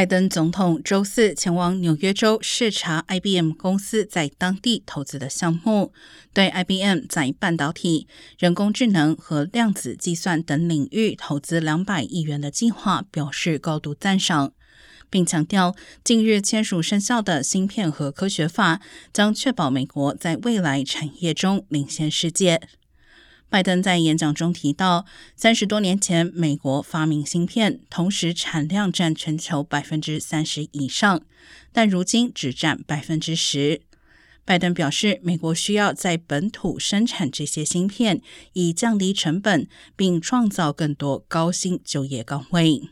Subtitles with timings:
[0.00, 5.92] 拜登总统周四前往纽约州视察 IBM 公司在当地投资的项目，
[6.32, 8.08] 对 IBM 在半导体、
[8.38, 14.54] 人工智能和量子计算等领域投资两百亿元的计划表示高度赞赏，
[15.10, 18.80] 并强调近日签署生效的芯片和科学法
[19.12, 22.62] 将确保美国在未来产业中领先世界。
[23.50, 25.04] 拜登在演讲中提到，
[25.34, 31.20] 三十多年前美国发明芯片，同时产量占全球百分之三十以上，
[31.72, 33.82] 但如今只占百分之十。
[34.44, 38.22] 拜登表示，美国需要在本土生产这些芯片，
[38.52, 42.88] 以降低成本，并创造更多高薪就业岗位。